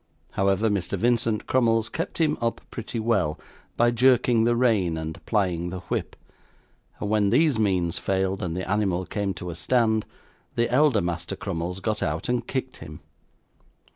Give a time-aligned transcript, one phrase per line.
[0.31, 0.97] However, Mr.
[0.97, 3.39] Vincent Crummles kept him up pretty well,
[3.77, 6.15] by jerking the rein, and plying the whip;
[6.99, 10.07] and when these means failed, and the animal came to a stand,
[10.55, 13.01] the elder Master Crummles got out and kicked him.